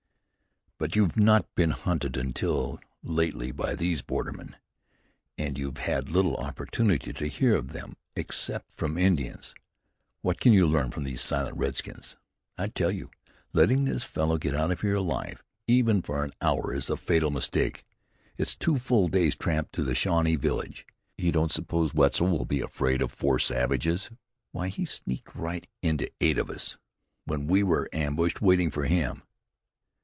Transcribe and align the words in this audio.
"But 0.83 0.95
you've 0.95 1.15
not 1.15 1.45
been 1.53 1.69
hunted 1.69 2.17
until 2.17 2.79
lately 3.03 3.51
by 3.51 3.75
these 3.75 4.01
bordermen, 4.01 4.55
and 5.37 5.55
you've 5.55 5.77
had 5.77 6.09
little 6.09 6.35
opportunity 6.37 7.13
to 7.13 7.27
hear 7.27 7.55
of 7.55 7.67
them 7.71 7.93
except 8.15 8.73
from 8.75 8.97
Indians. 8.97 9.53
What 10.23 10.39
can 10.39 10.53
you 10.53 10.65
learn 10.65 10.89
from 10.89 11.03
these 11.03 11.21
silent 11.21 11.55
redskins? 11.55 12.17
I 12.57 12.69
tell 12.69 12.89
you, 12.89 13.11
letting 13.53 13.85
this 13.85 14.03
fellow 14.03 14.39
get 14.39 14.55
out 14.55 14.71
of 14.71 14.81
here 14.81 14.95
alive, 14.95 15.43
even 15.67 16.01
for 16.01 16.23
an 16.23 16.33
hour 16.41 16.73
is 16.73 16.89
a 16.89 16.97
fatal 16.97 17.29
mistake. 17.29 17.85
It's 18.35 18.55
two 18.55 18.79
full 18.79 19.07
days' 19.07 19.35
tramp 19.35 19.71
to 19.73 19.83
the 19.83 19.93
Shawnee 19.93 20.35
village. 20.35 20.87
You 21.15 21.31
don't 21.31 21.51
suppose 21.51 21.93
Wetzel 21.93 22.25
will 22.25 22.45
be 22.45 22.59
afraid 22.61 23.03
of 23.03 23.11
four 23.11 23.37
savages? 23.37 24.09
Why, 24.51 24.69
he 24.69 24.85
sneaked 24.85 25.35
right 25.35 25.67
into 25.83 26.09
eight 26.19 26.39
of 26.39 26.49
us, 26.49 26.79
when 27.25 27.45
we 27.45 27.61
were 27.61 27.87
ambushed, 27.93 28.41
waiting 28.41 28.71
for 28.71 28.85
him. 28.85 29.21